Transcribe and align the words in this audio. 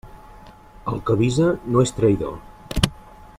El 0.93 0.97
que 1.09 1.17
avisa 1.17 1.51
no 1.75 1.85
és 1.85 1.93
traïdor. 1.99 2.35